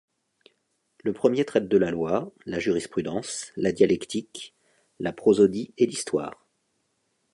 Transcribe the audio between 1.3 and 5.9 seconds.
traite de la loi, la jurisprudence, la dialectique, la prosodie et